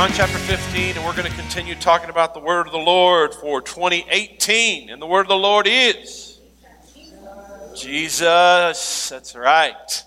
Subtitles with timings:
[0.00, 3.34] John chapter 15, and we're going to continue talking about the word of the Lord
[3.34, 4.88] for 2018.
[4.88, 6.40] And the word of the Lord is
[7.76, 9.10] Jesus.
[9.10, 10.02] That's right.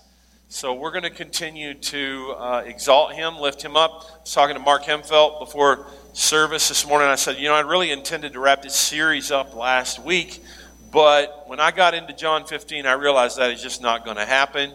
[0.48, 4.04] So we're going to continue to uh, exalt him, lift him up.
[4.12, 7.06] I was talking to Mark Hemfelt before service this morning.
[7.06, 10.42] I said, you know, I really intended to wrap this series up last week,
[10.90, 14.26] but when I got into John 15, I realized that is just not going to
[14.26, 14.72] happen.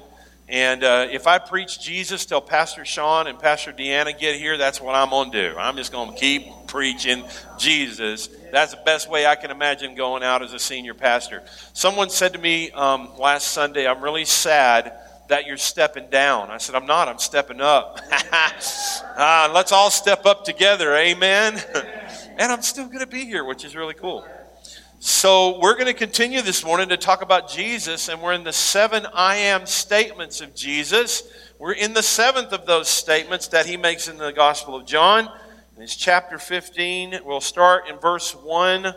[0.50, 4.82] And uh, if I preach Jesus till Pastor Sean and Pastor Deanna get here, that's
[4.82, 5.58] what I'm going to do.
[5.58, 7.24] I'm just going to keep preaching
[7.60, 8.30] Jesus.
[8.52, 11.44] That's the best way I can imagine going out as a senior pastor.
[11.74, 14.92] Someone said to me um, last Sunday, I'm really sad
[15.28, 16.50] that you're stepping down.
[16.50, 18.00] I said, I'm not, I'm stepping up.
[18.12, 20.96] uh, let's all step up together.
[20.96, 21.62] Amen.
[22.40, 24.26] and I'm still going to be here, which is really cool.
[25.02, 28.52] So, we're going to continue this morning to talk about Jesus, and we're in the
[28.52, 31.24] seven I am statements of Jesus.
[31.58, 35.30] We're in the seventh of those statements that he makes in the Gospel of John.
[35.78, 37.20] It's chapter 15.
[37.24, 38.94] We'll start in verse 1.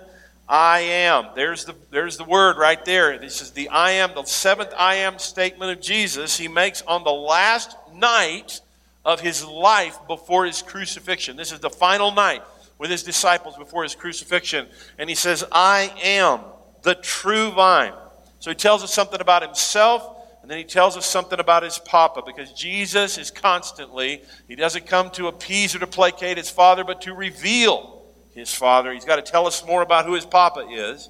[0.48, 1.28] I am.
[1.36, 3.16] There's the, there's the word right there.
[3.16, 7.04] This is the I am, the seventh I am statement of Jesus he makes on
[7.04, 8.60] the last night
[9.04, 11.36] of his life before his crucifixion.
[11.36, 12.42] This is the final night
[12.82, 14.66] with his disciples before his crucifixion.
[14.98, 16.40] And he says, I am
[16.82, 17.92] the true vine.
[18.40, 21.78] So he tells us something about himself, and then he tells us something about his
[21.78, 26.82] papa, because Jesus is constantly, he doesn't come to appease or to placate his father,
[26.82, 28.02] but to reveal
[28.34, 28.92] his father.
[28.92, 31.08] He's got to tell us more about who his papa is.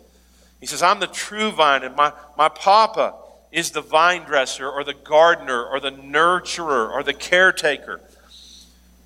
[0.61, 3.15] He says, I'm the true vine, and my, my papa
[3.51, 8.03] is the vine dresser, or the gardener, or the nurturer, or the caretaker.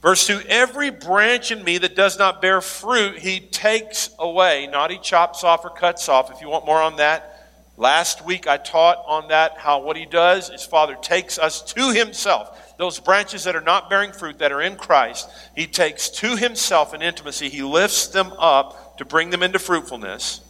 [0.06, 4.68] Verse 2 Every branch in me that does not bear fruit, he takes away.
[4.68, 6.30] Not he chops off or cuts off.
[6.30, 10.06] If you want more on that, last week I taught on that how what he
[10.06, 12.76] does is Father takes us to himself.
[12.78, 16.94] Those branches that are not bearing fruit, that are in Christ, he takes to himself
[16.94, 17.48] in intimacy.
[17.48, 20.40] He lifts them up to bring them into fruitfulness.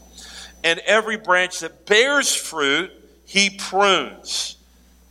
[0.65, 2.93] And every branch that bears fruit,
[3.25, 4.59] he prunes.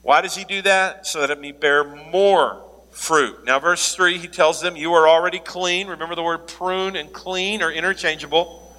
[0.04, 1.08] Why does he do that?
[1.08, 2.65] So that it may bear more
[2.96, 3.44] fruit.
[3.46, 5.88] Now, verse 3, he tells them, You are already clean.
[5.88, 8.74] Remember the word prune and clean are interchangeable.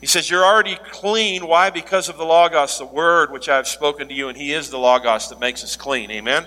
[0.00, 1.46] He says, You're already clean.
[1.46, 1.70] Why?
[1.70, 4.70] Because of the Logos, the word which I have spoken to you, and he is
[4.70, 6.10] the Logos that makes us clean.
[6.12, 6.46] Amen?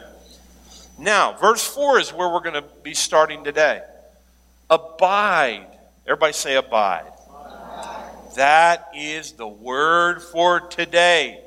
[0.98, 3.82] Now, verse 4 is where we're going to be starting today.
[4.70, 5.68] Abide.
[6.06, 7.06] Everybody say abide.
[7.28, 8.12] abide.
[8.36, 11.42] That is the word for today.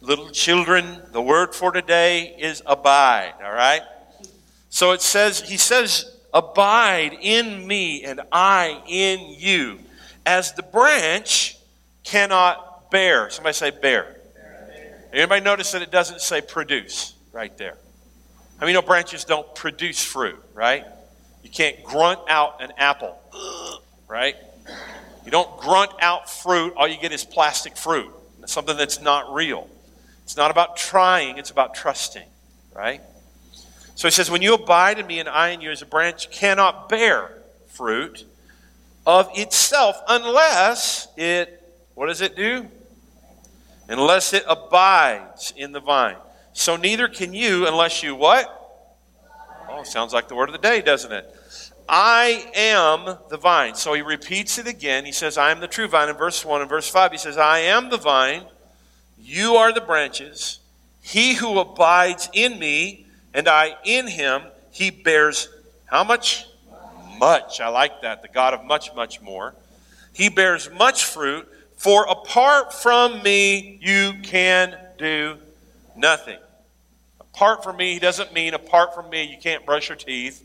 [0.00, 3.82] Little children, the word for today is abide, all right?
[4.70, 9.78] So it says, he says, Abide in me and I in you,
[10.26, 11.56] as the branch
[12.04, 13.30] cannot bear.
[13.30, 14.16] Somebody say bear.
[15.12, 17.78] Anybody notice that it doesn't say produce right there?
[18.60, 20.84] I mean, no branches don't produce fruit, right?
[21.42, 23.18] You can't grunt out an apple,
[24.06, 24.36] right?
[25.24, 28.10] You don't grunt out fruit, all you get is plastic fruit.
[28.46, 29.68] something that's not real.
[30.24, 32.26] It's not about trying, it's about trusting,
[32.74, 33.00] right?
[33.98, 36.30] So he says, When you abide in me and I in you, as a branch
[36.30, 37.32] cannot bear
[37.66, 38.26] fruit
[39.04, 41.60] of itself unless it,
[41.96, 42.68] what does it do?
[43.88, 46.14] Unless it abides in the vine.
[46.52, 48.46] So neither can you unless you what?
[49.68, 51.34] Oh, sounds like the word of the day, doesn't it?
[51.88, 53.74] I am the vine.
[53.74, 55.06] So he repeats it again.
[55.06, 56.60] He says, I am the true vine in verse 1.
[56.60, 58.44] and verse 5, he says, I am the vine.
[59.18, 60.60] You are the branches.
[61.02, 63.06] He who abides in me
[63.38, 65.48] and I in him, he bears
[65.84, 66.44] how much?
[67.20, 67.60] Much.
[67.60, 68.20] I like that.
[68.20, 69.54] The God of much, much more.
[70.12, 75.36] He bears much fruit, for apart from me, you can do
[75.96, 76.38] nothing.
[77.20, 80.44] Apart from me, he doesn't mean apart from me, you can't brush your teeth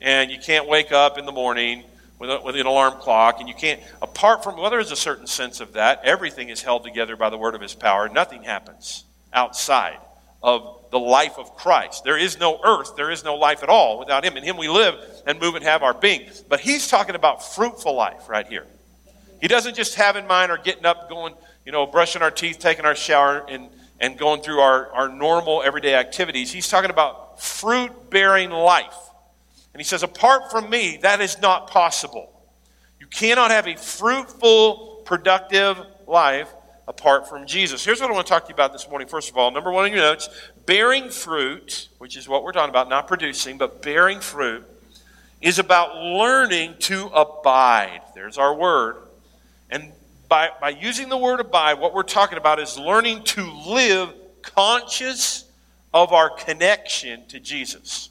[0.00, 1.84] and you can't wake up in the morning
[2.18, 4.96] with, a, with an alarm clock and you can't, apart from, well, there is a
[4.96, 6.00] certain sense of that.
[6.02, 8.08] Everything is held together by the word of his power.
[8.08, 9.98] Nothing happens outside
[10.42, 12.04] of the life of Christ.
[12.04, 14.36] There is no earth, there is no life at all without Him.
[14.36, 14.94] In Him we live
[15.26, 16.30] and move and have our being.
[16.48, 18.64] But He's talking about fruitful life right here.
[19.40, 21.34] He doesn't just have in mind or getting up, going,
[21.66, 23.70] you know, brushing our teeth, taking our shower, and,
[24.00, 26.52] and going through our, our normal everyday activities.
[26.52, 28.94] He's talking about fruit bearing life.
[29.72, 32.30] And He says, apart from me, that is not possible.
[33.00, 35.76] You cannot have a fruitful, productive
[36.06, 36.48] life
[36.86, 37.84] apart from Jesus.
[37.84, 39.08] Here's what I want to talk to you about this morning.
[39.08, 40.28] First of all, number one in your notes
[40.66, 44.64] bearing fruit, which is what we're talking about, not producing, but bearing fruit,
[45.40, 48.00] is about learning to abide.
[48.14, 48.96] There's our word.
[49.70, 49.92] And
[50.28, 55.44] by, by using the word abide, what we're talking about is learning to live conscious
[55.92, 58.10] of our connection to Jesus.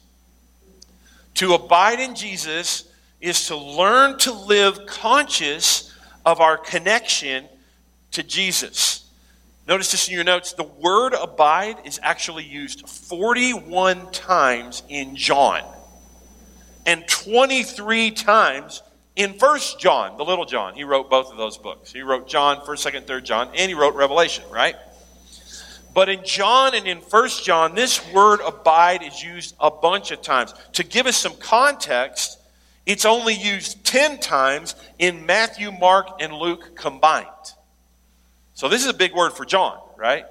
[1.34, 2.88] To abide in Jesus
[3.20, 5.92] is to learn to live conscious
[6.24, 7.48] of our connection
[8.14, 9.08] to Jesus.
[9.66, 10.52] Notice this in your notes.
[10.52, 15.62] The word abide is actually used 41 times in John
[16.86, 18.82] and 23 times
[19.16, 20.74] in First John, the little John.
[20.74, 21.92] He wrote both of those books.
[21.92, 24.76] He wrote John, 1st, 2nd, 3rd John, and he wrote Revelation, right?
[25.94, 30.20] But in John and in First John, this word abide is used a bunch of
[30.20, 30.52] times.
[30.72, 32.40] To give us some context,
[32.84, 37.28] it's only used 10 times in Matthew, Mark, and Luke combined.
[38.54, 40.26] So this is a big word for John, right?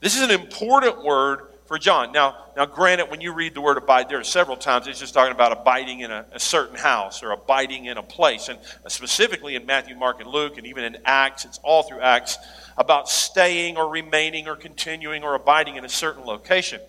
[0.00, 2.12] This is an important word for John.
[2.12, 5.14] Now, now, granted, when you read the word abide, there are several times it's just
[5.14, 8.48] talking about abiding in a, a, certain house or abiding in a place.
[8.48, 8.58] And
[8.88, 12.38] specifically in Matthew, Mark, and Luke, and even in Acts, it's all through Acts
[12.78, 16.80] about staying or remaining or continuing or abiding in a certain location.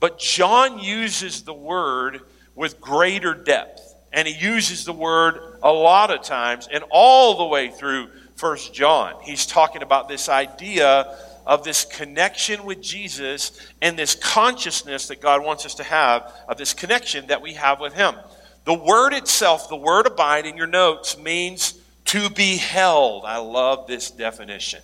[0.00, 2.20] But John uses the word
[2.54, 3.80] with greater depth.
[4.12, 8.74] And he uses the word a lot of times, and all the way through First
[8.74, 9.14] John.
[9.22, 11.16] He's talking about this idea
[11.46, 16.56] of this connection with Jesus and this consciousness that God wants us to have of
[16.56, 18.14] this connection that we have with Him.
[18.64, 21.74] The word itself, the word abide in your notes, means
[22.06, 23.24] to be held.
[23.24, 24.80] I love this definition.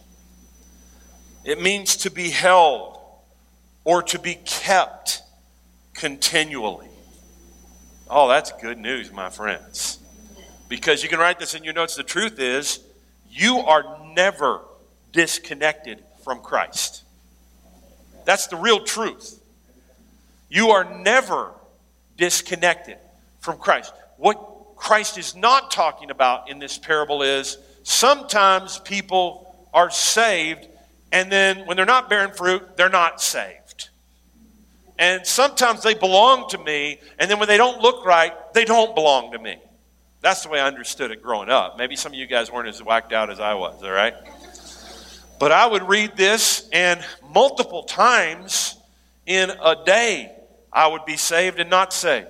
[1.44, 2.99] It means to be held
[3.85, 5.23] or to be kept
[5.94, 6.88] continually.
[8.08, 9.99] Oh, that's good news, my friends.
[10.69, 11.96] Because you can write this in your notes.
[11.96, 12.81] The truth is,
[13.31, 14.61] you are never
[15.12, 17.05] disconnected from Christ.
[18.25, 19.41] That's the real truth.
[20.49, 21.53] You are never
[22.17, 22.99] disconnected
[23.41, 23.93] from Christ.
[24.17, 30.67] What Christ is not talking about in this parable is sometimes people are saved,
[31.12, 33.88] and then when they're not bearing fruit, they're not saved.
[34.99, 38.94] And sometimes they belong to me, and then when they don't look right, they don't
[38.94, 39.56] belong to me.
[40.20, 41.78] That's the way I understood it growing up.
[41.78, 44.14] Maybe some of you guys weren't as whacked out as I was, all right?
[45.38, 47.02] But I would read this, and
[47.32, 48.76] multiple times
[49.25, 50.31] in a day,
[50.70, 52.28] I would be saved and not saved.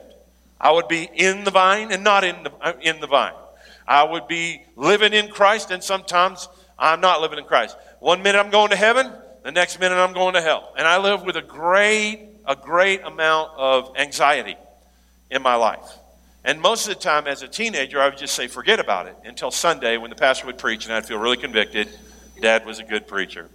[0.60, 3.34] I would be in the vine and not in the, uh, in the vine.
[3.88, 6.48] I would be living in Christ, and sometimes
[6.78, 7.76] I'm not living in Christ.
[7.98, 9.10] One minute I'm going to heaven,
[9.42, 10.72] the next minute I'm going to hell.
[10.78, 14.56] And I live with a great, a great amount of anxiety
[15.31, 16.00] in my life.
[16.44, 19.16] And most of the time, as a teenager, I would just say, forget about it
[19.25, 21.88] until Sunday when the pastor would preach and I'd feel really convicted
[22.40, 23.48] Dad was a good preacher.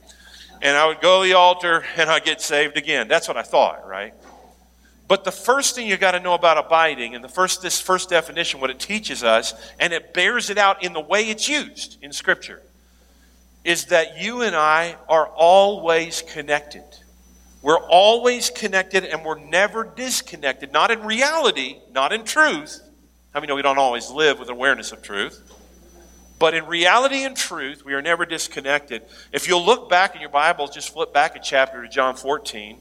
[0.62, 3.08] And I would go to the altar and I'd get saved again.
[3.08, 4.14] That's what I thought, right?
[5.08, 8.10] But the first thing you got to know about abiding, and the first this first
[8.10, 11.98] definition, what it teaches us, and it bears it out in the way it's used
[12.02, 12.62] in Scripture,
[13.64, 16.84] is that you and I are always connected.
[17.66, 20.72] We're always connected and we're never disconnected.
[20.72, 22.80] Not in reality, not in truth.
[23.34, 25.42] I mean, you know, we don't always live with awareness of truth.
[26.38, 29.02] But in reality and truth, we are never disconnected.
[29.32, 32.78] If you'll look back in your Bibles, just flip back a chapter to John 14.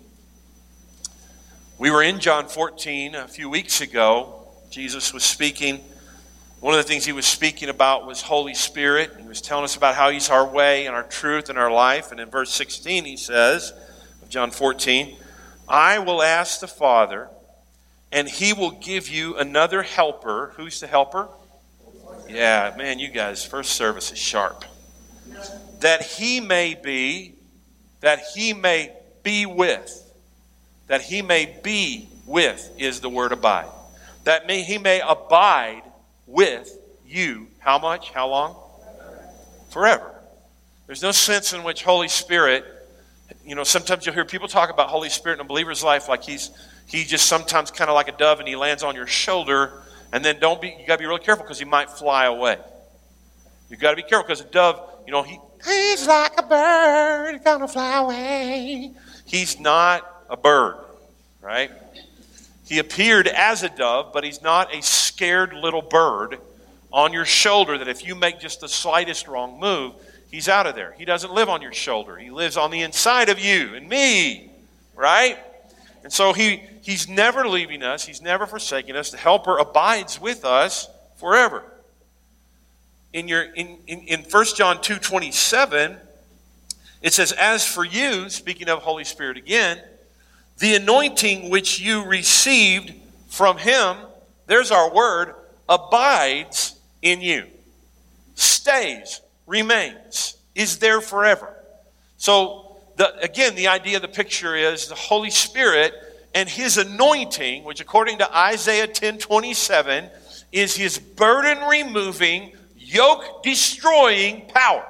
[1.79, 4.49] We were in John 14 a few weeks ago.
[4.69, 5.83] Jesus was speaking.
[6.61, 9.13] One of the things he was speaking about was Holy Spirit.
[9.19, 12.13] He was telling us about how he's our way and our truth and our life.
[12.13, 13.73] And in verse 16, he says,
[14.29, 15.17] John 14,
[15.69, 17.29] I will ask the Father,
[18.11, 20.53] and he will give you another helper.
[20.57, 21.29] Who's the helper?
[22.29, 24.65] Yeah, man, you guys, first service is sharp.
[25.81, 27.35] That he may be,
[28.01, 30.01] that he may be with,
[30.87, 33.69] that he may be with is the word abide.
[34.25, 35.83] That may, he may abide
[36.27, 36.71] with
[37.07, 37.49] you.
[37.59, 38.11] How much?
[38.11, 38.57] How long?
[39.71, 40.15] Forever.
[40.87, 42.65] There's no sense in which Holy Spirit,
[43.47, 46.23] you know, sometimes you'll hear people talk about Holy Spirit in a believer's life like
[46.23, 46.51] he's
[46.87, 49.83] he just sometimes kind of like a dove and he lands on your shoulder
[50.13, 52.59] and then don't be, you got to be really careful because he might fly away.
[53.69, 57.43] You've got to be careful because a dove, you know, he, he's like a bird,
[57.43, 58.93] gonna fly away.
[59.27, 60.77] He's not a bird,
[61.41, 61.71] right?
[62.67, 66.39] He appeared as a dove, but he's not a scared little bird
[66.93, 69.95] on your shoulder that if you make just the slightest wrong move,
[70.35, 70.93] he's out of there.
[70.99, 72.17] He doesn't live on your shoulder.
[72.17, 74.51] He lives on the inside of you and me,
[74.97, 75.39] right?
[76.03, 79.11] And so he, he's never leaving us, he's never forsaking us.
[79.13, 81.63] The helper abides with us forever.
[83.13, 85.97] In your in, in, in 1 John 2 27,
[87.01, 89.81] it says, As for you, speaking of Holy Spirit again,
[90.59, 92.93] the anointing which you received
[93.29, 93.97] from him,
[94.47, 95.37] there's our word,
[95.69, 97.47] abides in you,
[98.35, 101.55] stays, remains, is there forever.
[102.17, 105.95] So the, again, the idea, of the picture is the Holy Spirit
[106.35, 110.11] and his anointing, which according to Isaiah 10 27,
[110.53, 114.87] is his burden removing, yoke destroying power.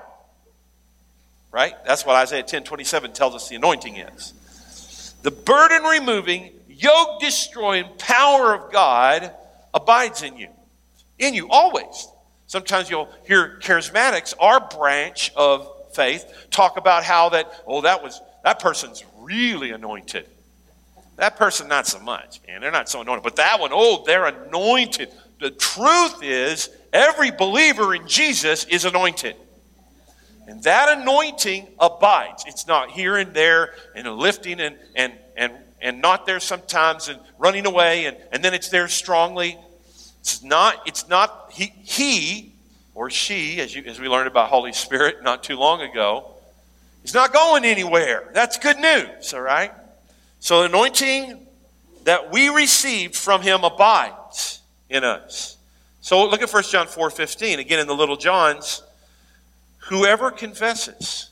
[1.51, 1.75] Right?
[1.87, 4.33] That's what Isaiah 10 27 tells us the anointing is.
[5.23, 9.33] The burden removing, yoke destroying power of God
[9.73, 10.49] abides in you.
[11.19, 12.09] In you, always.
[12.55, 18.21] Sometimes you'll hear charismatics, our branch of faith, talk about how that, oh, that was
[18.45, 20.29] that person's really anointed.
[21.17, 22.61] That person, not so much, man.
[22.61, 23.25] They're not so anointed.
[23.25, 25.11] But that one, oh, they're anointed.
[25.41, 29.35] The truth is, every believer in Jesus is anointed.
[30.47, 32.45] And that anointing abides.
[32.47, 37.19] It's not here and there and lifting and, and, and, and not there sometimes and
[37.37, 39.59] running away and, and then it's there strongly.
[40.25, 42.55] It's not, it's not he, he
[42.95, 46.33] or she, as, you, as we learned about Holy Spirit not too long ago,
[47.05, 48.31] is not going anywhere.
[48.33, 49.71] That's good news, all right?
[50.41, 51.47] So the anointing
[52.05, 55.59] that we received from him abides in us.
[56.01, 57.59] So look at 1 John 4 15.
[57.59, 58.83] Again, in the little Johns,
[59.77, 61.29] whoever confesses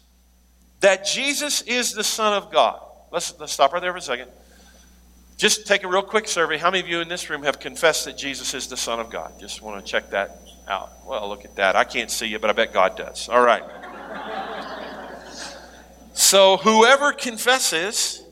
[0.80, 2.78] that Jesus is the Son of God.
[3.11, 4.28] Let's, let's stop right there for a second.
[5.42, 6.56] Just take a real quick survey.
[6.56, 9.11] How many of you in this room have confessed that Jesus is the Son of
[9.11, 9.40] God?
[9.40, 10.92] Just want to check that out.
[11.04, 11.75] Well, look at that.
[11.75, 13.28] I can't see you, but I bet God does.
[13.28, 13.64] All right.
[16.14, 18.22] so, whoever confesses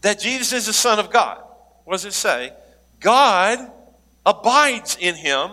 [0.00, 1.36] that Jesus is the Son of God.
[1.84, 2.54] What does it say?
[3.00, 3.70] God
[4.24, 5.50] abides in him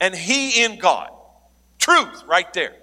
[0.00, 1.08] and he in God.
[1.78, 2.74] Truth, right there.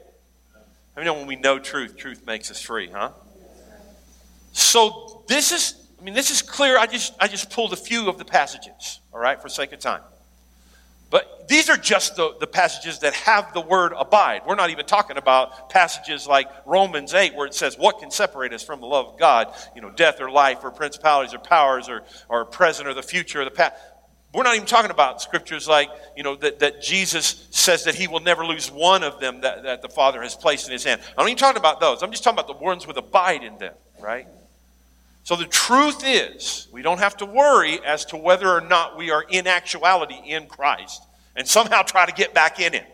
[0.96, 3.10] I mean, when we know truth, truth makes us free, huh?
[4.54, 6.78] So this is, I mean, this is clear.
[6.78, 9.80] I just, I just pulled a few of the passages, all right, for sake of
[9.80, 10.02] time.
[11.10, 14.42] But these are just the, the passages that have the word abide.
[14.46, 18.52] We're not even talking about passages like Romans 8, where it says, What can separate
[18.52, 19.54] us from the love of God?
[19.78, 23.40] You know, death or life, or principalities or powers, or, or present or the future
[23.40, 23.82] or the past.
[24.34, 28.10] We're not even talking about scriptures like, you know, that, that Jesus says that he
[28.10, 31.00] will never lose one of them that, that the Father has placed in his hand.
[31.12, 32.04] I'm not even talking about those.
[32.04, 34.28] I'm just talking about the ones with abide in them, right?
[35.24, 39.10] So the truth is, we don't have to worry as to whether or not we
[39.10, 41.04] are in actuality in Christ
[41.36, 42.86] and somehow try to get back in Him.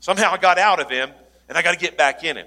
[0.00, 1.10] Somehow I got out of Him
[1.48, 2.46] and I got to get back in Him.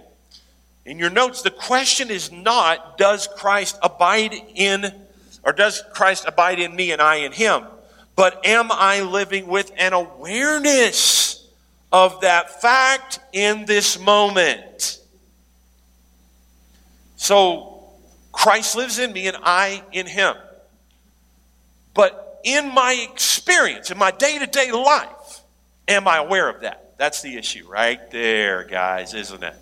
[0.86, 4.92] In your notes, the question is not, does Christ abide in,
[5.44, 7.66] or does Christ abide in me and I in Him?
[8.16, 11.48] But am I living with an awareness
[11.92, 15.00] of that fact in this moment?
[17.16, 17.81] So,
[18.32, 20.36] Christ lives in me and I in him.
[21.94, 25.42] But in my experience, in my day to day life,
[25.88, 26.98] am I aware of that?
[26.98, 29.56] That's the issue right there, guys, isn't it?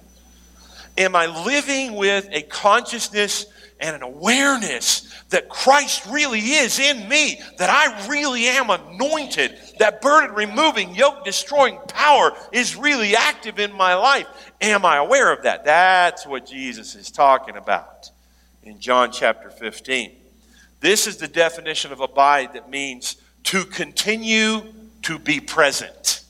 [0.98, 3.46] Am I living with a consciousness
[3.80, 10.02] and an awareness that Christ really is in me, that I really am anointed, that
[10.02, 14.28] burden removing, yoke destroying power is really active in my life?
[14.60, 15.64] Am I aware of that?
[15.64, 18.12] That's what Jesus is talking about
[18.70, 20.12] in John chapter 15.
[20.80, 24.62] This is the definition of abide that means to continue
[25.02, 26.24] to be present.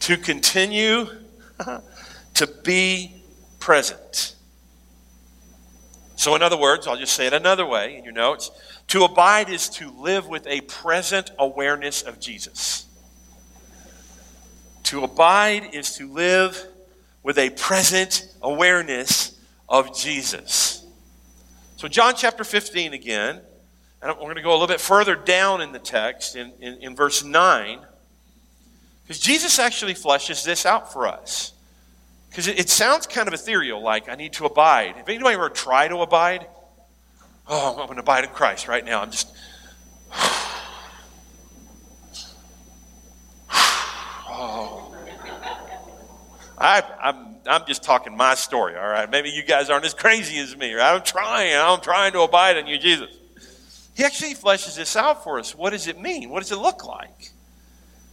[0.00, 1.06] To continue
[2.34, 3.16] to be
[3.58, 4.36] present.
[6.14, 8.52] So, in other words, I'll just say it another way in your notes.
[8.88, 12.86] To abide is to live with a present awareness of Jesus.
[14.84, 16.64] To abide is to live
[17.24, 19.32] with a present awareness
[19.72, 20.86] of Jesus.
[21.78, 23.40] So, John chapter 15 again,
[24.02, 26.74] and we're going to go a little bit further down in the text, in, in,
[26.74, 27.80] in verse 9,
[29.02, 31.54] because Jesus actually fleshes this out for us.
[32.28, 34.96] Because it, it, sounds kind of ethereal, like I need to abide.
[34.96, 36.46] Have anybody ever tried to abide?
[37.48, 39.00] Oh, I'm going to abide in Christ right now.
[39.00, 39.34] I'm just.
[46.62, 49.10] I, I'm I'm just talking my story, all right?
[49.10, 50.94] Maybe you guys aren't as crazy as me, right?
[50.94, 51.54] I'm trying.
[51.56, 53.10] I'm trying to abide in you, Jesus.
[53.94, 55.54] He actually fleshes this out for us.
[55.54, 56.30] What does it mean?
[56.30, 57.30] What does it look like?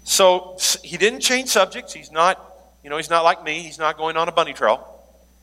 [0.04, 1.94] So he didn't change subjects.
[1.94, 2.44] He's not,
[2.84, 3.62] you know, he's not like me.
[3.62, 4.84] He's not going on a bunny trail,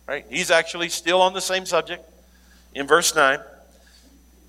[0.07, 0.27] right?
[0.29, 2.05] He's actually still on the same subject.
[2.75, 3.39] In verse 9,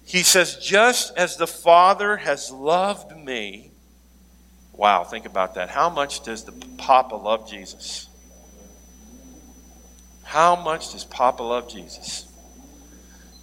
[0.04, 3.72] he says, Just as the Father has loved me.
[4.74, 5.70] Wow, think about that.
[5.70, 8.07] How much does the Papa love Jesus?
[10.28, 12.28] How much does Papa love Jesus?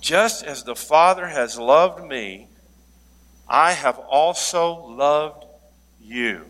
[0.02, 2.46] Just as the Father has loved me,
[3.48, 5.46] I have also loved
[5.98, 6.44] you.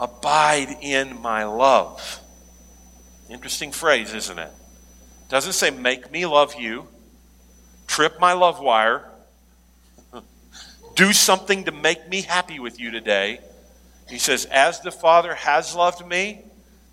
[0.00, 2.20] Abide in my love.
[3.28, 4.50] Interesting phrase, isn't it?
[5.28, 6.88] Doesn't say make me love you,
[7.86, 9.10] trip my love wire,
[10.94, 13.40] do something to make me happy with you today.
[14.08, 16.44] He says, As the Father has loved me,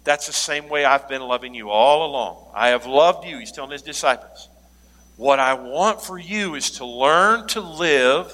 [0.06, 2.52] that's the same way I've been loving you all along.
[2.54, 4.50] I have loved you, he's telling his disciples.
[5.18, 8.34] What I want for you is to learn to live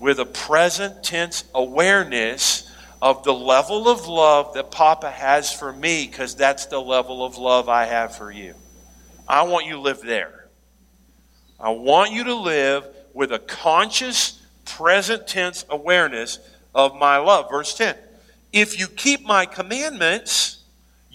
[0.00, 6.06] with a present tense awareness of the level of love that Papa has for me,
[6.06, 8.54] because that's the level of love I have for you.
[9.28, 10.48] I want you to live there.
[11.60, 16.38] I want you to live with a conscious, present tense awareness
[16.74, 17.50] of my love.
[17.50, 17.94] Verse 10
[18.52, 20.57] If you keep my commandments,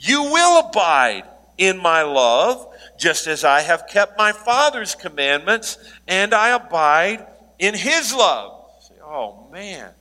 [0.03, 1.23] you will abide
[1.57, 2.67] in my love,
[2.97, 5.77] just as I have kept my Father's commandments,
[6.09, 7.25] and I abide
[7.57, 8.69] in his love.
[8.81, 9.91] Say, oh man,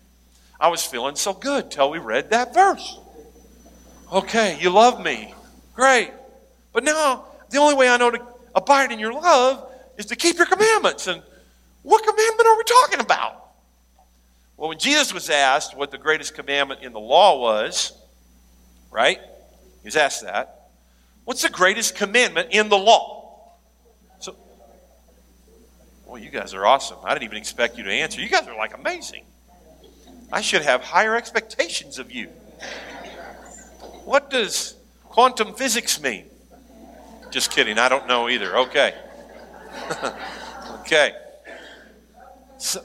[0.58, 2.98] I was feeling so good till we read that verse.
[4.12, 5.34] Okay, you love me.
[5.74, 6.10] Great.
[6.72, 10.36] But now, the only way I know to abide in your love is to keep
[10.36, 11.06] your commandments.
[11.06, 11.22] And
[11.82, 13.50] what commandment are we talking about?
[14.56, 17.92] Well, when Jesus was asked what the greatest commandment in the law was,
[18.90, 19.20] right?
[19.82, 20.70] He was asked that.
[21.24, 23.52] What's the greatest commandment in the law?
[24.20, 24.36] So,
[26.06, 26.98] well, you guys are awesome.
[27.04, 28.20] I didn't even expect you to answer.
[28.20, 29.24] You guys are like amazing.
[30.32, 32.28] I should have higher expectations of you.
[34.04, 34.74] What does
[35.04, 36.26] quantum physics mean?
[37.30, 37.78] Just kidding.
[37.78, 38.56] I don't know either.
[38.58, 38.94] Okay.
[40.80, 41.12] okay.
[42.58, 42.84] So,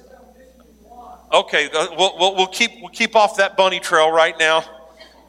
[1.34, 1.70] okay.
[1.72, 4.63] Uh, we'll, we'll, we'll, keep, we'll keep off that bunny trail right now.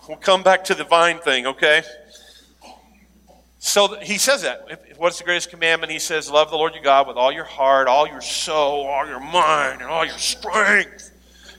[0.09, 1.83] We'll come back to the vine thing, okay?
[3.59, 4.97] So he says that.
[4.97, 5.93] What's the greatest commandment?
[5.93, 9.07] He says, Love the Lord your God with all your heart, all your soul, all
[9.07, 11.11] your mind, and all your strength.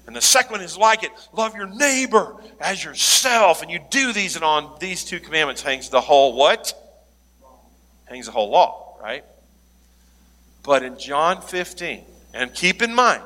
[0.07, 3.61] And the second one is like it love your neighbor as yourself.
[3.61, 6.73] And you do these, and on these two commandments hangs the whole what?
[8.05, 9.23] Hangs the whole law, right?
[10.63, 13.21] But in John 15, and keep in mind,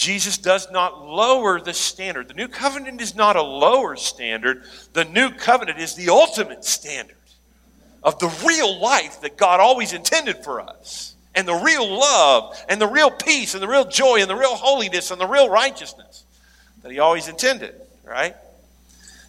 [0.00, 2.28] Jesus does not lower the standard.
[2.28, 4.62] The new covenant is not a lower standard,
[4.94, 7.18] the new covenant is the ultimate standard
[8.02, 12.80] of the real life that God always intended for us and the real love and
[12.80, 16.24] the real peace and the real joy and the real holiness and the real righteousness
[16.82, 18.34] that he always intended, right?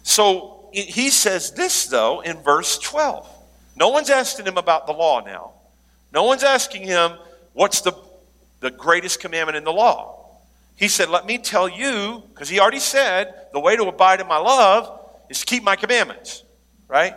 [0.04, 3.28] So he says this, though, in verse 12.
[3.76, 5.50] No one's asking him about the law now.
[6.14, 7.12] No one's asking him,
[7.52, 7.92] what's the,
[8.60, 10.21] the greatest commandment in the law?
[10.76, 14.26] He said, Let me tell you, because he already said, the way to abide in
[14.26, 16.42] my love is to keep my commandments,
[16.88, 17.14] right?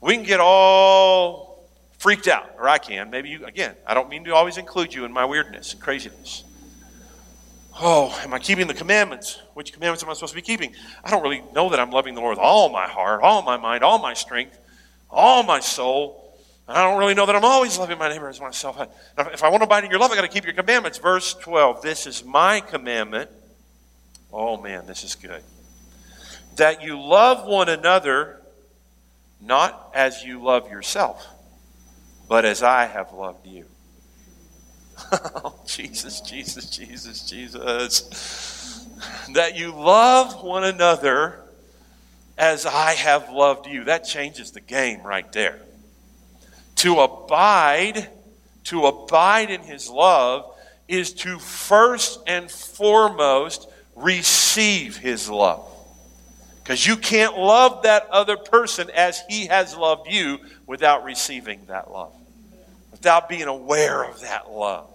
[0.00, 3.10] We can get all freaked out, or I can.
[3.10, 6.44] Maybe you, again, I don't mean to always include you in my weirdness and craziness.
[7.78, 9.40] Oh, am I keeping the commandments?
[9.54, 10.74] Which commandments am I supposed to be keeping?
[11.04, 13.56] I don't really know that I'm loving the Lord with all my heart, all my
[13.56, 14.58] mind, all my strength,
[15.10, 16.29] all my soul.
[16.70, 18.80] I don't really know that I'm always loving my neighbor as myself.
[19.18, 20.98] If I want to abide in your love, I got to keep your commandments.
[20.98, 23.30] Verse 12 This is my commandment.
[24.32, 25.42] Oh, man, this is good.
[26.56, 28.40] That you love one another
[29.40, 31.26] not as you love yourself
[32.30, 33.66] but as I have loved you.
[35.12, 38.86] oh, Jesus, Jesus, Jesus, Jesus.
[39.34, 41.40] That you love one another
[42.38, 43.82] as I have loved you.
[43.82, 45.58] That changes the game right there.
[46.80, 48.08] To abide,
[48.64, 50.54] to abide in his love
[50.88, 55.66] is to first and foremost receive his love.
[56.62, 61.90] Because you can't love that other person as he has loved you without receiving that
[61.90, 62.12] love
[63.00, 64.86] without being aware of that love,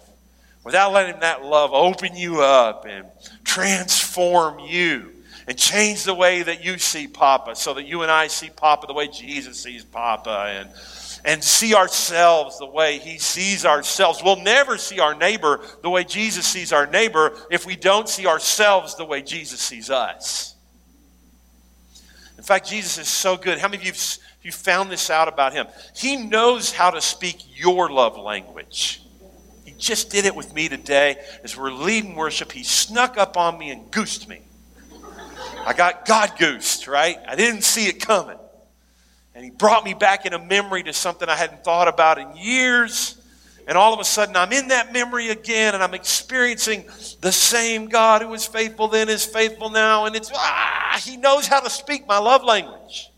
[0.63, 3.03] without letting that love open you up and
[3.43, 5.11] transform you
[5.47, 8.85] and change the way that you see Papa so that you and I see Papa
[8.85, 10.69] the way Jesus sees Papa and,
[11.25, 14.21] and see ourselves the way he sees ourselves.
[14.23, 18.27] We'll never see our neighbor the way Jesus sees our neighbor if we don't see
[18.27, 20.55] ourselves the way Jesus sees us.
[22.37, 23.57] In fact, Jesus is so good.
[23.57, 23.93] How many of you
[24.45, 25.65] you found this out about him.
[25.95, 29.01] He knows how to speak your love language.
[29.65, 32.51] He just did it with me today as we're leading worship.
[32.51, 34.41] He snuck up on me and goosed me.
[35.65, 37.17] I got God goosed, right?
[37.27, 38.37] I didn't see it coming.
[39.35, 42.35] And he brought me back in a memory to something I hadn't thought about in
[42.37, 43.21] years.
[43.67, 46.85] And all of a sudden, I'm in that memory again, and I'm experiencing
[47.19, 50.05] the same God who was faithful then is faithful now.
[50.05, 53.11] And it's, ah, he knows how to speak my love language.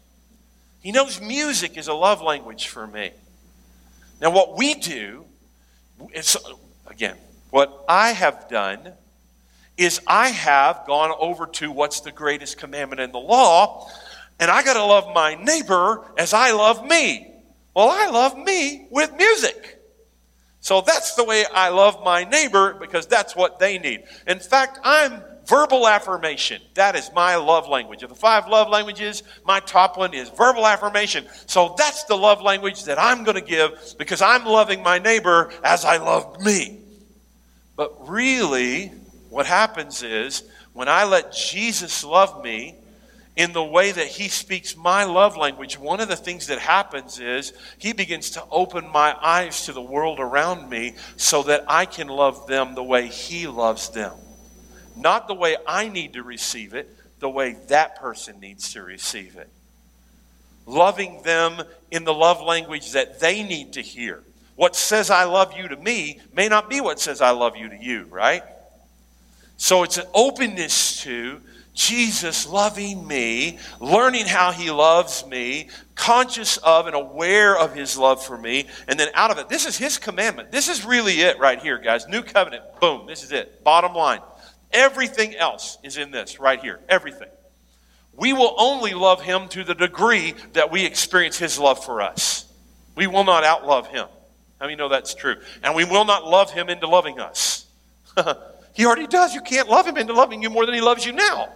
[0.81, 3.11] He knows music is a love language for me.
[4.19, 5.25] Now, what we do,
[6.13, 6.35] is,
[6.87, 7.15] again,
[7.49, 8.93] what I have done
[9.77, 13.91] is I have gone over to what's the greatest commandment in the law,
[14.39, 17.33] and I got to love my neighbor as I love me.
[17.75, 19.79] Well, I love me with music.
[20.59, 24.03] So that's the way I love my neighbor because that's what they need.
[24.27, 26.61] In fact, I'm verbal affirmation.
[26.73, 28.03] That is my love language.
[28.03, 31.25] Of the five love languages, my top one is verbal affirmation.
[31.45, 35.51] So that's the love language that I'm going to give because I'm loving my neighbor
[35.63, 36.79] as I love me.
[37.75, 38.87] But really,
[39.29, 42.75] what happens is when I let Jesus love me,
[43.37, 47.19] in the way that he speaks my love language, one of the things that happens
[47.19, 51.85] is he begins to open my eyes to the world around me so that I
[51.85, 54.13] can love them the way he loves them.
[54.95, 59.35] Not the way I need to receive it, the way that person needs to receive
[59.35, 59.49] it.
[60.65, 64.23] Loving them in the love language that they need to hear.
[64.55, 67.69] What says I love you to me may not be what says I love you
[67.69, 68.43] to you, right?
[69.57, 71.39] So it's an openness to
[71.77, 78.25] Jesus loving me, learning how he loves me, conscious of and aware of his love
[78.25, 80.51] for me, and then out of it, this is his commandment.
[80.51, 82.07] This is really it right here, guys.
[82.07, 82.63] New covenant.
[82.81, 83.05] Boom.
[83.05, 83.63] This is it.
[83.63, 84.21] Bottom line.
[84.71, 86.79] Everything else is in this right here.
[86.89, 87.29] Everything.
[88.15, 92.51] We will only love him to the degree that we experience his love for us.
[92.95, 94.07] We will not outlove him.
[94.59, 95.35] How many know that's true?
[95.61, 97.67] And we will not love him into loving us.
[98.73, 99.35] he already does.
[99.35, 101.53] You can't love him into loving you more than he loves you now.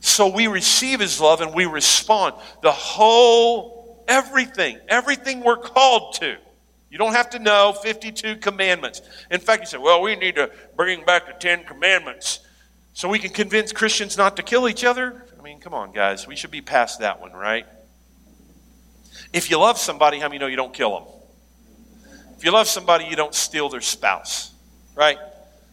[0.00, 2.34] So we receive his love and we respond.
[2.62, 6.36] The whole, everything, everything we're called to.
[6.90, 9.02] You don't have to know 52 commandments.
[9.30, 12.40] In fact, you say, well, we need to bring back the 10 commandments
[12.94, 15.26] so we can convince Christians not to kill each other.
[15.38, 16.26] I mean, come on, guys.
[16.26, 17.66] We should be past that one, right?
[19.32, 21.08] If you love somebody, how many know you don't kill them?
[22.38, 24.52] If you love somebody, you don't steal their spouse,
[24.94, 25.18] right?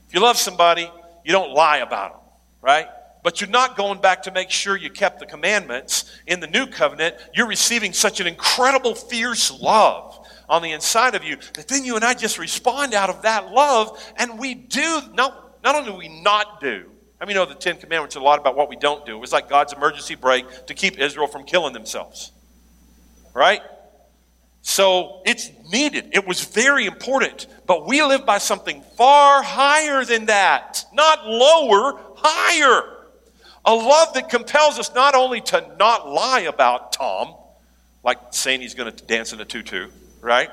[0.08, 0.90] If you love somebody,
[1.24, 2.22] you don't lie about them,
[2.62, 2.88] right?
[3.24, 6.68] But you're not going back to make sure you kept the commandments in the new
[6.68, 7.16] covenant.
[7.34, 11.96] You're receiving such an incredible, fierce love on the inside of you that then you
[11.96, 15.98] and I just respond out of that love, and we do, not, not only do
[15.98, 16.90] we not do,
[17.24, 19.16] I mean, know the Ten Commandments are a lot about what we don't do.
[19.16, 22.34] It was like God's emergency brake to keep Israel from killing themselves.
[23.34, 23.62] Right?
[24.62, 26.10] So it's needed.
[26.12, 27.48] It was very important.
[27.66, 30.84] But we live by something far higher than that.
[30.92, 32.93] Not lower, higher.
[33.66, 37.34] A love that compels us not only to not lie about Tom,
[38.04, 39.90] like saying he's going to dance in a tutu,
[40.22, 40.50] right?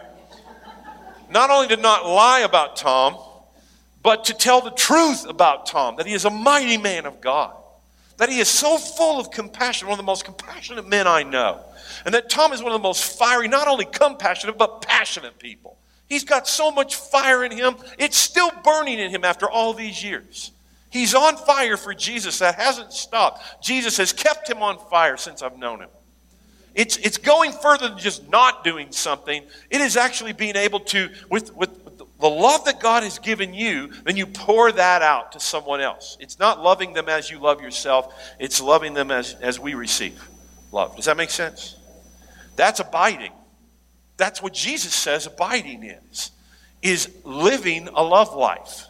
[1.30, 3.16] not only to not lie about Tom,
[4.02, 7.54] but to tell the truth about Tom, that he is a mighty man of God,
[8.16, 11.60] that he is so full of compassion, one of the most compassionate men I know,
[12.04, 15.76] and that Tom is one of the most fiery, not only compassionate, but passionate people.
[16.08, 20.02] He's got so much fire in him, it's still burning in him after all these
[20.02, 20.50] years.
[20.90, 22.40] He's on fire for Jesus.
[22.40, 23.62] That hasn't stopped.
[23.62, 25.88] Jesus has kept him on fire since I've known him.
[26.74, 29.44] It's, it's going further than just not doing something.
[29.70, 31.70] It is actually being able to, with, with
[32.20, 36.16] the love that God has given you, then you pour that out to someone else.
[36.20, 40.28] It's not loving them as you love yourself, it's loving them as, as we receive
[40.70, 40.94] love.
[40.96, 41.76] Does that make sense?
[42.56, 43.32] That's abiding.
[44.16, 46.30] That's what Jesus says abiding is,
[46.82, 48.86] is living a love life.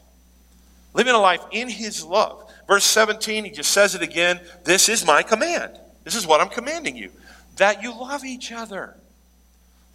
[0.92, 2.50] Living a life in His love.
[2.66, 4.40] Verse 17, he just says it again.
[4.62, 5.72] This is my command.
[6.04, 7.10] This is what I'm commanding you
[7.56, 8.96] that you love each other.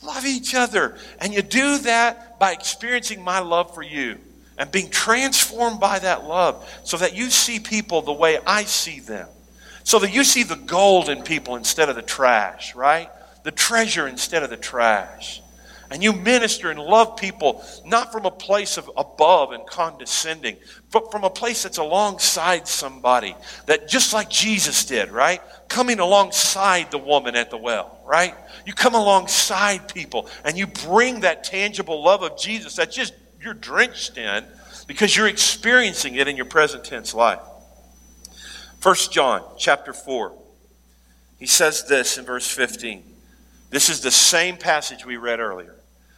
[0.03, 0.97] Love each other.
[1.19, 4.19] And you do that by experiencing my love for you
[4.57, 8.99] and being transformed by that love so that you see people the way I see
[8.99, 9.27] them.
[9.83, 13.09] So that you see the gold in people instead of the trash, right?
[13.43, 15.41] The treasure instead of the trash
[15.89, 20.57] and you minister and love people not from a place of above and condescending,
[20.91, 25.41] but from a place that's alongside somebody that just like Jesus did, right?
[25.67, 28.35] Coming alongside the woman at the well, right?
[28.65, 33.53] You come alongside people and you bring that tangible love of Jesus that just you're
[33.53, 34.43] drenched in
[34.87, 37.41] because you're experiencing it in your present tense life.
[38.79, 40.33] First John chapter 4.
[41.39, 43.03] He says this in verse 15.
[43.69, 45.74] This is the same passage we read earlier.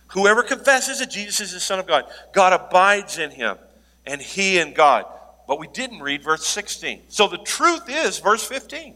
[0.09, 3.57] Whoever confesses that Jesus is the Son of God, God abides in him,
[4.05, 5.05] and he in God.
[5.47, 7.03] But we didn't read verse 16.
[7.09, 8.95] So the truth is, verse 15.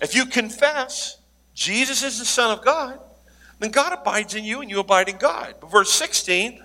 [0.00, 1.18] If you confess
[1.54, 3.00] Jesus is the Son of God,
[3.58, 5.54] then God abides in you and you abide in God.
[5.60, 6.62] But verse 16,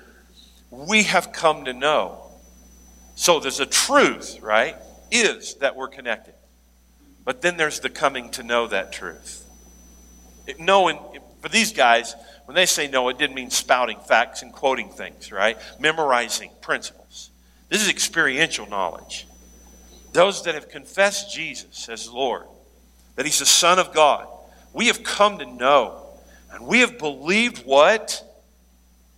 [0.69, 2.31] we have come to know.
[3.15, 4.75] So there's a truth, right?
[5.11, 6.33] Is that we're connected.
[7.23, 9.45] But then there's the coming to know that truth.
[10.59, 10.97] Knowing,
[11.41, 15.31] for these guys, when they say no, it didn't mean spouting facts and quoting things,
[15.31, 15.57] right?
[15.79, 17.29] Memorizing principles.
[17.69, 19.27] This is experiential knowledge.
[20.13, 22.45] Those that have confessed Jesus as Lord,
[23.15, 24.27] that He's the Son of God,
[24.73, 25.97] we have come to know.
[26.51, 28.23] And we have believed what?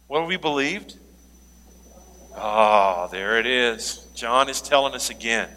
[0.07, 0.95] What have we believed?
[2.35, 4.05] Oh, there it is.
[4.13, 5.49] John is telling us again.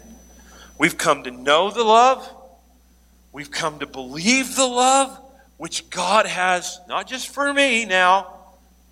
[0.79, 2.27] We've come to know the love.
[3.31, 5.19] We've come to believe the love
[5.57, 8.33] which God has, not just for me now,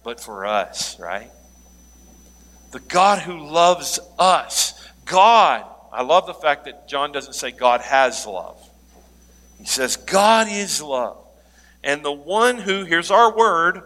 [0.04, 1.32] but for us, right?
[2.72, 4.74] The God who loves us.
[5.06, 8.58] God, I love the fact that John doesn't say God has love.
[9.60, 11.18] He says God is love.
[11.84, 13.84] And the one who, here's our word,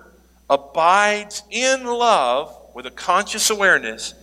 [0.49, 4.13] abides in love with a conscious awareness,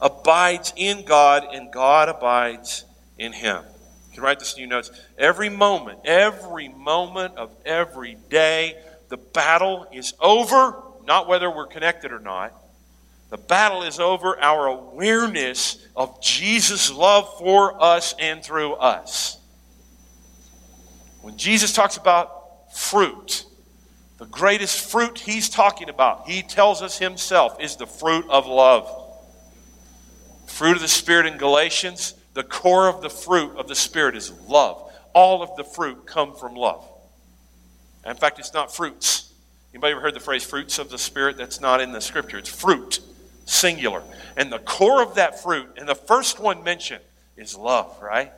[0.00, 2.84] abides in God, and God abides
[3.18, 3.62] in him.
[4.16, 4.90] You can write this in your notes.
[5.18, 8.78] Every moment, every moment of every day,
[9.10, 12.54] the battle is over, not whether we're connected or not.
[13.28, 19.36] The battle is over our awareness of Jesus' love for us and through us.
[21.20, 23.44] When Jesus talks about fruit,
[24.16, 28.88] the greatest fruit he's talking about, he tells us himself, is the fruit of love.
[30.46, 34.30] Fruit of the Spirit in Galatians, the core of the fruit of the Spirit is
[34.46, 34.92] love.
[35.14, 36.86] All of the fruit come from love.
[38.04, 39.32] In fact, it's not fruits.
[39.72, 41.38] Anybody ever heard the phrase fruits of the Spirit?
[41.38, 42.36] That's not in the scripture.
[42.36, 43.00] It's fruit,
[43.46, 44.02] singular.
[44.36, 47.00] And the core of that fruit, and the first one mentioned,
[47.38, 48.30] is love, right?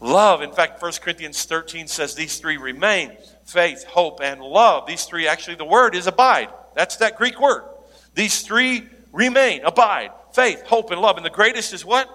[0.00, 0.42] Love.
[0.42, 4.88] In fact, 1 Corinthians 13 says these three remain faith, hope, and love.
[4.88, 6.48] These three, actually, the word is abide.
[6.74, 7.62] That's that Greek word.
[8.16, 11.16] These three remain abide, faith, hope, and love.
[11.16, 12.08] And the greatest is what?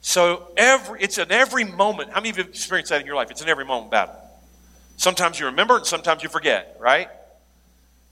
[0.00, 2.10] So every it's in every moment.
[2.10, 3.30] How many of you have experienced that in your life?
[3.30, 4.16] It's in every moment battle.
[4.96, 7.08] Sometimes you remember and sometimes you forget, right?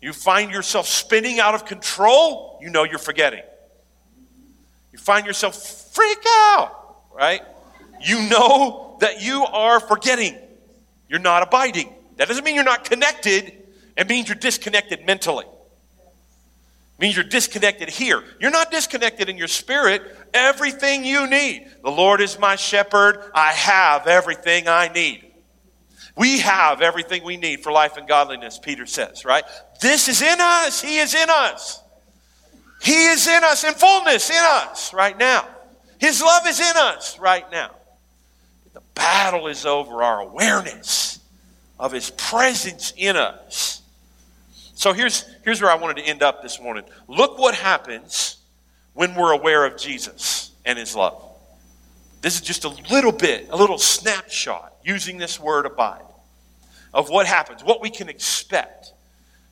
[0.01, 3.43] You find yourself spinning out of control, you know you're forgetting.
[4.93, 5.57] You find yourself
[5.93, 7.43] freak out, right?
[8.01, 10.37] You know that you are forgetting.
[11.09, 11.93] You're not abiding.
[12.17, 13.53] That doesn't mean you're not connected.
[13.97, 15.47] It means you're disconnected mentally
[16.99, 18.23] means you're disconnected here.
[18.41, 20.03] You're not disconnected in your spirit.
[20.35, 21.69] Everything you need.
[21.83, 23.31] The Lord is my shepherd.
[23.35, 25.25] I have everything I need.
[26.17, 29.45] We have everything we need for life and godliness, Peter says, right?
[29.81, 30.83] This is in us.
[30.83, 31.81] He is in us.
[32.83, 35.47] He is in us in fullness in us right now.
[35.99, 37.71] His love is in us right now.
[38.73, 41.21] The battle is over our awareness
[41.79, 43.78] of His presence in us
[44.79, 46.85] so here's, here's where I wanted to end up this morning.
[47.09, 48.37] Look what happens
[48.95, 51.21] when we're aware of Jesus and his love.
[52.21, 56.05] This is just a little bit, a little snapshot using this word abide
[56.95, 58.93] of what happens, what we can expect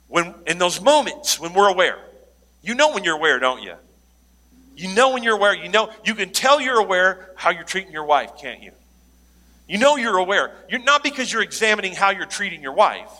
[0.06, 1.98] when in those moments when we're aware.
[2.62, 3.74] You know when you're aware, don't you?
[4.76, 5.56] You know when you're aware.
[5.56, 8.70] You know you can tell you're aware how you're treating your wife, can't you?
[9.66, 10.52] You know you're aware.
[10.70, 13.10] You're not because you're examining how you're treating your wife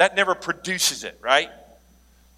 [0.00, 1.50] that never produces it, right?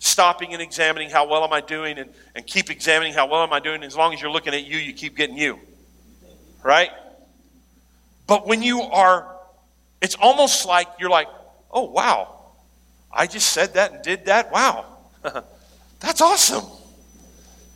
[0.01, 3.53] Stopping and examining how well am I doing and, and keep examining how well am
[3.53, 3.85] I doing.
[3.85, 5.61] As long as you're looking at you, you keep getting you.
[6.64, 6.90] Right?
[8.27, 9.37] But when you are,
[10.01, 11.29] it's almost like you're like,
[11.70, 12.35] oh, wow,
[13.12, 14.51] I just said that and did that.
[14.51, 14.85] Wow,
[16.01, 16.64] that's awesome.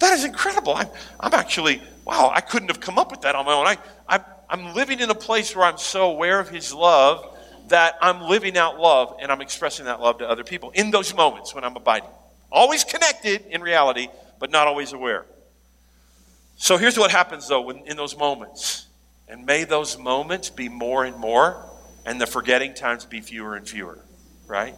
[0.01, 0.75] That is incredible.
[0.75, 0.89] I'm,
[1.21, 3.69] I'm actually, wow, I couldn't have come up with that on my own.
[3.69, 4.21] I, I,
[4.51, 7.36] I'm living in a place where I'm so aware of His love
[7.69, 11.15] that I'm living out love and I'm expressing that love to other people in those
[11.15, 12.09] moments when I'm abiding.
[12.51, 15.27] Always connected in reality, but not always aware.
[16.57, 18.87] So here's what happens though when, in those moments.
[19.29, 21.69] And may those moments be more and more,
[22.05, 23.99] and the forgetting times be fewer and fewer,
[24.47, 24.77] right?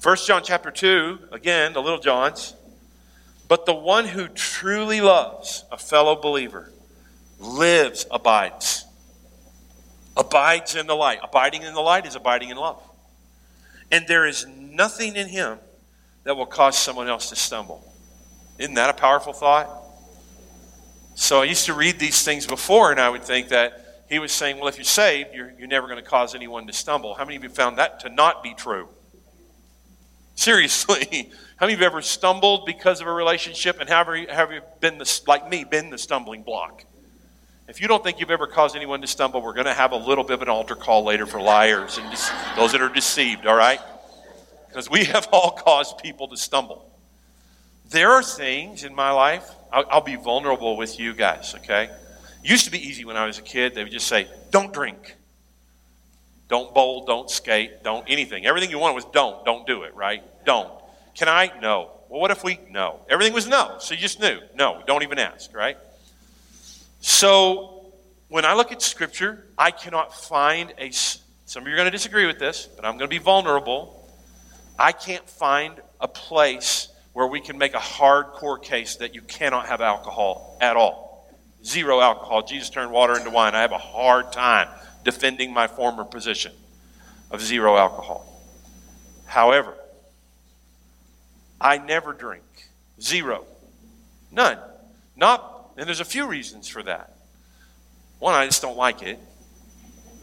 [0.00, 2.54] First John chapter 2, again, the little Johns.
[3.48, 6.70] But the one who truly loves a fellow believer
[7.38, 8.85] lives, abides
[10.16, 11.18] abides in the light.
[11.22, 12.82] Abiding in the light is abiding in love.
[13.90, 15.58] And there is nothing in him
[16.24, 17.92] that will cause someone else to stumble.
[18.58, 19.68] Isn't that a powerful thought?
[21.14, 24.32] So I used to read these things before, and I would think that he was
[24.32, 27.14] saying, well, if you're saved, you're, you're never going to cause anyone to stumble.
[27.14, 28.88] How many of you found that to not be true?
[30.34, 34.52] Seriously, how many of you ever stumbled because of a relationship, and have you, have
[34.52, 36.84] you been, the, like me, been the stumbling block?
[37.68, 39.96] If you don't think you've ever caused anyone to stumble, we're going to have a
[39.96, 42.06] little bit of an altar call later for liars and
[42.56, 43.80] those that are deceived, all right?
[44.68, 46.88] Because we have all caused people to stumble.
[47.90, 51.84] There are things in my life, I'll, I'll be vulnerable with you guys, okay?
[52.44, 53.74] It used to be easy when I was a kid.
[53.74, 55.16] They would just say, don't drink.
[56.48, 58.46] Don't bowl, don't skate, don't anything.
[58.46, 60.22] Everything you wanted was don't, don't do it, right?
[60.44, 60.70] Don't.
[61.16, 61.50] Can I?
[61.60, 61.90] No.
[62.08, 62.60] Well, what if we?
[62.70, 63.00] No.
[63.10, 63.76] Everything was no.
[63.80, 64.38] So you just knew.
[64.54, 65.76] No, don't even ask, right?
[67.06, 67.92] So
[68.26, 70.90] when I look at Scripture, I cannot find a.
[70.90, 74.10] Some of you are going to disagree with this, but I'm going to be vulnerable.
[74.76, 79.66] I can't find a place where we can make a hardcore case that you cannot
[79.66, 81.30] have alcohol at all.
[81.64, 82.42] Zero alcohol.
[82.42, 83.54] Jesus turned water into wine.
[83.54, 84.66] I have a hard time
[85.04, 86.50] defending my former position
[87.30, 88.42] of zero alcohol.
[89.26, 89.74] However,
[91.60, 92.42] I never drink.
[93.00, 93.44] Zero.
[94.32, 94.58] None.
[95.16, 97.12] Not, and there's a few reasons for that.
[98.18, 99.18] One, I just don't like it.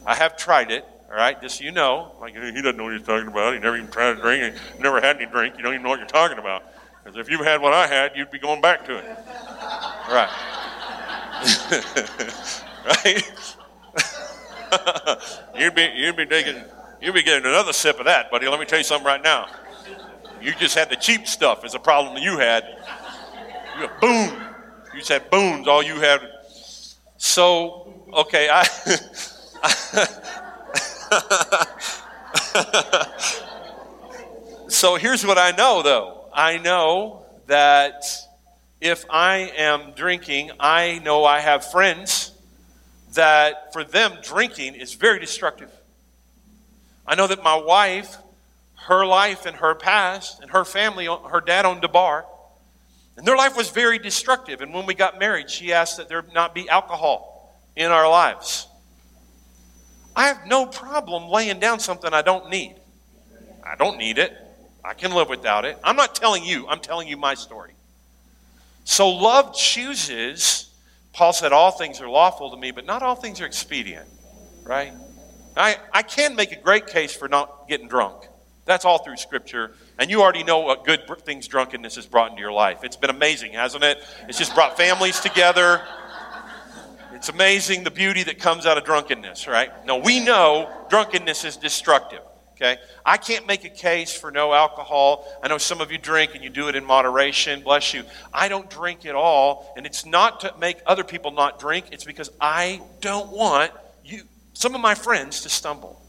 [0.06, 2.12] I have tried it, all right, just so you know.
[2.20, 3.54] Like, he doesn't know what he's talking about.
[3.54, 4.56] He never even tried to drink.
[4.76, 5.56] He never had any drink.
[5.58, 6.64] You don't even know what you're talking about.
[7.04, 9.06] Because if you had what I had, you'd be going back to it.
[10.10, 10.30] Right.
[12.86, 13.46] right?
[15.60, 16.64] you'd be you'd be taking
[17.02, 18.48] you'd be getting another sip of that, buddy.
[18.48, 19.48] Let me tell you something right now.
[20.42, 22.66] You just had the cheap stuff as a problem that you had.
[23.80, 24.43] You boom.
[24.94, 25.68] You just had Boone's.
[25.68, 26.22] All you had.
[27.18, 28.64] So okay, I.
[34.68, 36.26] so here's what I know, though.
[36.34, 38.04] I know that
[38.82, 42.32] if I am drinking, I know I have friends
[43.14, 45.72] that for them, drinking is very destructive.
[47.06, 48.18] I know that my wife,
[48.88, 52.26] her life and her past, and her family, her dad owned a bar,
[53.18, 54.62] and their life was very destructive.
[54.62, 58.68] And when we got married, she asked that there not be alcohol in our lives.
[60.16, 62.76] I have no problem laying down something I don't need.
[63.64, 64.36] I don't need it.
[64.84, 65.78] I can live without it.
[65.84, 67.72] I'm not telling you, I'm telling you my story.
[68.84, 70.74] So love chooses
[71.14, 74.08] Paul said, All things are lawful to me, but not all things are expedient,
[74.64, 74.94] right?
[75.56, 78.28] I, I can make a great case for not getting drunk.
[78.66, 79.74] That's all through Scripture.
[80.00, 82.84] And you already know what good things drunkenness has brought into your life.
[82.84, 84.04] It's been amazing, hasn't it?
[84.28, 85.82] It's just brought families together.
[87.14, 89.86] It's amazing the beauty that comes out of drunkenness, right?
[89.86, 92.22] No, we know drunkenness is destructive.
[92.56, 92.78] Okay?
[93.06, 95.28] I can't make a case for no alcohol.
[95.44, 97.62] I know some of you drink and you do it in moderation.
[97.62, 98.04] Bless you.
[98.34, 101.88] I don't drink at all, and it's not to make other people not drink.
[101.92, 103.72] It's because I don't want
[104.06, 104.24] you
[104.54, 106.03] some of my friends to stumble.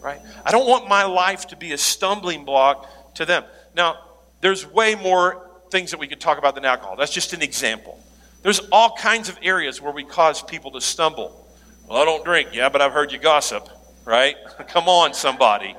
[0.00, 0.20] Right?
[0.44, 3.44] I don't want my life to be a stumbling block to them.
[3.76, 3.98] Now,
[4.40, 6.96] there's way more things that we could talk about than alcohol.
[6.96, 8.02] That's just an example.
[8.42, 11.46] There's all kinds of areas where we cause people to stumble.
[11.86, 12.50] Well, I don't drink.
[12.52, 13.68] Yeah, but I've heard you gossip
[14.04, 14.36] right?
[14.68, 15.76] Come on, somebody.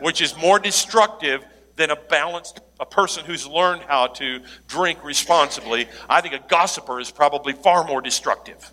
[0.00, 1.44] Which is more destructive
[1.76, 5.88] than a balanced a person who's learned how to drink responsibly.
[6.08, 8.70] I think a gossiper is probably far more destructive.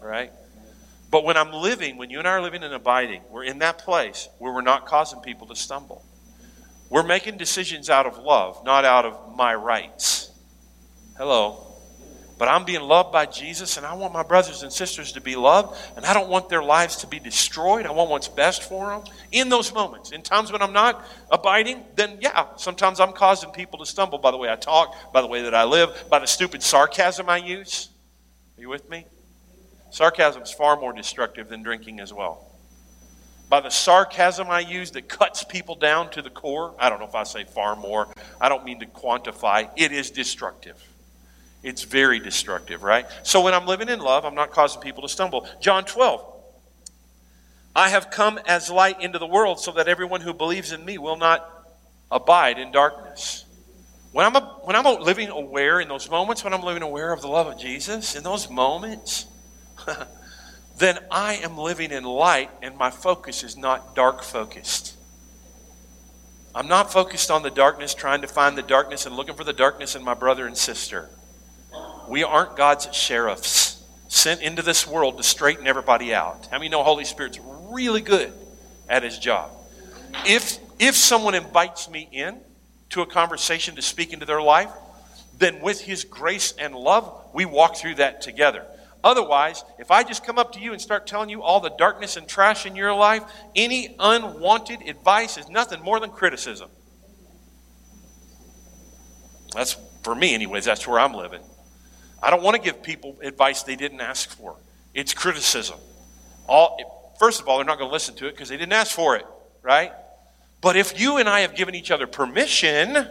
[0.00, 0.32] Right?
[1.12, 3.76] But when I'm living, when you and I are living and abiding, we're in that
[3.76, 6.02] place where we're not causing people to stumble.
[6.88, 10.30] We're making decisions out of love, not out of my rights.
[11.18, 11.66] Hello.
[12.38, 15.36] But I'm being loved by Jesus, and I want my brothers and sisters to be
[15.36, 17.84] loved, and I don't want their lives to be destroyed.
[17.84, 19.02] I want what's best for them.
[19.32, 23.78] In those moments, in times when I'm not abiding, then yeah, sometimes I'm causing people
[23.80, 26.26] to stumble by the way I talk, by the way that I live, by the
[26.26, 27.90] stupid sarcasm I use.
[28.56, 29.04] Are you with me?
[29.92, 32.46] Sarcasm is far more destructive than drinking as well.
[33.50, 37.06] By the sarcasm I use that cuts people down to the core, I don't know
[37.06, 38.08] if I say far more,
[38.40, 40.82] I don't mean to quantify, it is destructive.
[41.62, 43.04] It's very destructive, right?
[43.22, 45.46] So when I'm living in love, I'm not causing people to stumble.
[45.60, 46.24] John 12.
[47.76, 50.96] I have come as light into the world so that everyone who believes in me
[50.96, 51.46] will not
[52.10, 53.44] abide in darkness.
[54.12, 57.20] When I'm, a, when I'm living aware in those moments, when I'm living aware of
[57.20, 59.26] the love of Jesus, in those moments,
[60.78, 64.96] then I am living in light and my focus is not dark focused.
[66.54, 69.54] I'm not focused on the darkness, trying to find the darkness and looking for the
[69.54, 71.08] darkness in my brother and sister.
[72.08, 76.46] We aren't God's sheriffs sent into this world to straighten everybody out.
[76.50, 77.38] How many know Holy Spirit's
[77.70, 78.32] really good
[78.88, 79.50] at his job?
[80.26, 82.40] If if someone invites me in
[82.90, 84.70] to a conversation to speak into their life,
[85.38, 88.66] then with his grace and love, we walk through that together.
[89.04, 92.16] Otherwise, if I just come up to you and start telling you all the darkness
[92.16, 93.24] and trash in your life,
[93.56, 96.70] any unwanted advice is nothing more than criticism.
[99.54, 101.42] That's for me, anyways, that's where I'm living.
[102.22, 104.56] I don't want to give people advice they didn't ask for.
[104.94, 105.78] It's criticism.
[106.48, 108.94] All, first of all, they're not going to listen to it because they didn't ask
[108.94, 109.26] for it,
[109.62, 109.92] right?
[110.60, 113.08] But if you and I have given each other permission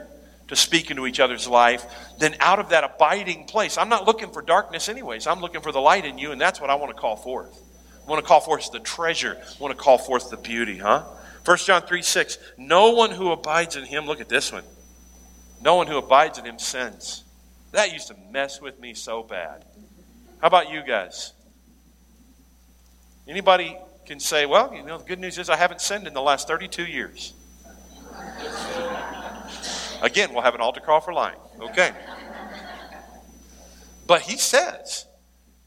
[0.52, 1.86] to speak into each other's life,
[2.20, 5.26] then out of that abiding place, I'm not looking for darkness anyways.
[5.26, 7.58] I'm looking for the light in you, and that's what I want to call forth.
[8.06, 9.38] I want to call forth the treasure.
[9.42, 11.06] I want to call forth the beauty, huh?
[11.46, 12.38] 1 John 3 6.
[12.58, 14.66] No one who abides in him, look at this one.
[15.62, 17.24] No one who abides in him sins.
[17.72, 19.64] That used to mess with me so bad.
[20.42, 21.32] How about you guys?
[23.26, 26.22] Anybody can say, well, you know, the good news is I haven't sinned in the
[26.22, 27.36] last 32 years.
[30.02, 31.38] Again, we'll have an altar call for lying.
[31.60, 31.92] Okay.
[34.08, 35.06] But he says,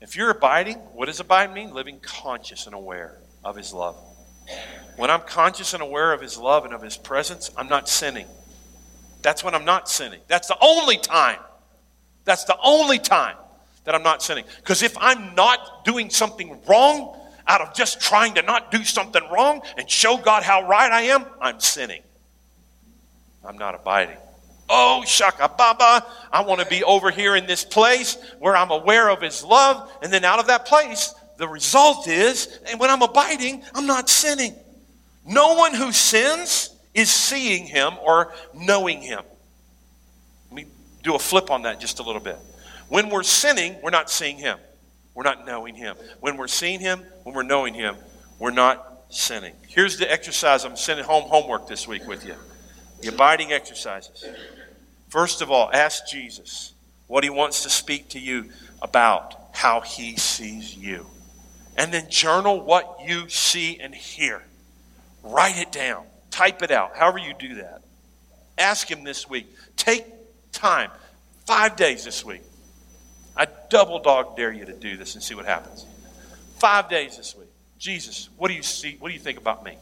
[0.01, 1.73] if you're abiding, what does abide mean?
[1.73, 3.97] Living conscious and aware of his love.
[4.97, 8.27] When I'm conscious and aware of his love and of his presence, I'm not sinning.
[9.23, 10.21] That's when I'm not sinning.
[10.29, 11.39] That's the only time.
[12.25, 13.37] That's the only time
[13.85, 14.45] that I'm not sinning.
[14.57, 19.23] Because if I'm not doing something wrong out of just trying to not do something
[19.31, 22.03] wrong and show God how right I am, I'm sinning.
[23.45, 24.17] I'm not abiding.
[24.69, 29.11] Oh, shaka baba, I want to be over here in this place where I'm aware
[29.11, 33.03] of His love, and then out of that place, the result is, and when I'm
[33.03, 34.55] abiding, I'm not sinning.
[35.27, 39.21] No one who sins is seeing Him or knowing Him.
[40.51, 40.67] Let me
[41.03, 42.39] do a flip on that just a little bit.
[42.89, 44.59] When we're sinning, we're not seeing Him.
[45.15, 45.97] We're not knowing Him.
[46.21, 47.97] When we're seeing Him, when we're knowing Him,
[48.39, 49.55] we're not sinning.
[49.69, 52.35] Here's the exercise I'm sending home homework this week with you
[53.01, 54.25] the abiding exercises.
[55.15, 56.75] First of all, ask Jesus
[57.07, 58.51] what He wants to speak to you
[58.83, 61.07] about how He sees you.
[61.77, 64.43] And then journal what you see and hear.
[65.23, 66.05] Write it down.
[66.33, 67.83] Type it out, however you do that.
[68.59, 69.47] Ask Him this week.
[69.77, 70.05] Take
[70.51, 70.91] time,
[71.47, 72.43] five days this week.
[73.37, 75.87] I double dog dare you to do this and see what happens.
[76.57, 77.51] Five days this week.
[77.79, 78.97] Jesus, what do you see?
[78.99, 79.79] What do you think about me?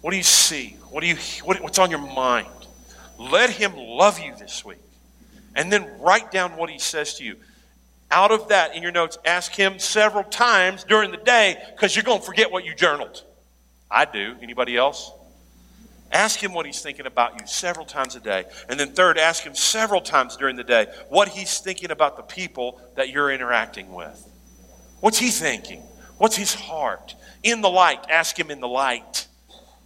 [0.00, 0.78] What do you see?
[0.88, 2.46] What do you what, what's on your mind?
[3.20, 4.78] Let him love you this week.
[5.54, 7.36] And then write down what he says to you.
[8.10, 12.02] Out of that in your notes, ask him several times during the day because you're
[12.02, 13.22] going to forget what you journaled.
[13.90, 14.36] I do.
[14.40, 15.12] Anybody else?
[16.10, 18.46] Ask him what he's thinking about you several times a day.
[18.70, 22.22] And then, third, ask him several times during the day what he's thinking about the
[22.22, 24.26] people that you're interacting with.
[25.00, 25.82] What's he thinking?
[26.16, 27.14] What's his heart?
[27.42, 29.26] In the light, ask him in the light.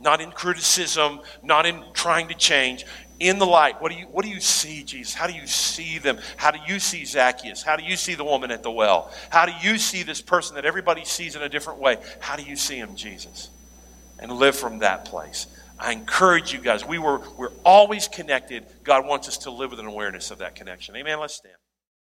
[0.01, 2.85] Not in criticism, not in trying to change.
[3.21, 5.15] In the light, what do you what do you see, Jesus?
[5.15, 6.19] How do you see them?
[6.37, 7.63] How do you see Zacchaeus?
[7.63, 9.13] How do you see the woman at the well?
[9.31, 11.99] How do you see this person that everybody sees in a different way?
[12.21, 13.51] How do you see him, Jesus?
[14.19, 15.47] And live from that place.
[15.79, 16.85] I encourage you guys.
[16.85, 18.67] We were we're always connected.
[18.83, 20.97] God wants us to live with an awareness of that connection.
[20.97, 21.21] Amen.
[21.21, 21.55] Let's stand.